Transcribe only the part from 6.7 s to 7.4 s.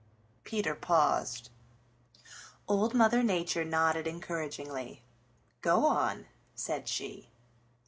she.